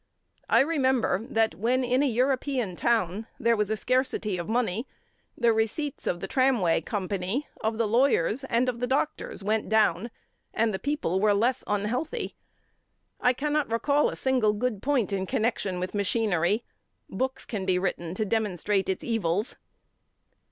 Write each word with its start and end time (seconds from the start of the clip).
I 0.49 0.61
remember 0.61 1.27
that, 1.29 1.53
when 1.53 1.83
in 1.83 2.01
a 2.01 2.07
European 2.09 2.75
town 2.75 3.27
there 3.39 3.55
was 3.55 3.69
a 3.69 3.77
scarcity 3.77 4.35
of 4.39 4.49
money, 4.49 4.87
the 5.37 5.53
receipts 5.53 6.07
of 6.07 6.19
the 6.21 6.27
tramway 6.27 6.81
company, 6.81 7.45
of 7.57 7.77
the 7.77 7.87
lawyers 7.87 8.43
and 8.45 8.67
of 8.67 8.79
the 8.79 8.87
doctors, 8.87 9.43
went 9.43 9.69
down, 9.69 10.09
and 10.55 10.73
the 10.73 10.79
people 10.79 11.19
were 11.19 11.35
less 11.35 11.63
unhealthy. 11.67 12.33
I 13.19 13.33
cannot 13.33 13.69
recall 13.69 14.09
a 14.09 14.15
single 14.15 14.53
good 14.53 14.81
point 14.81 15.13
in 15.13 15.27
connection 15.27 15.79
with 15.79 15.93
machinery. 15.93 16.63
Books 17.07 17.45
can 17.45 17.63
be 17.63 17.77
written 17.77 18.15
to 18.15 18.25
demonstrate 18.25 18.89
its 18.89 19.03
evils. 19.03 19.55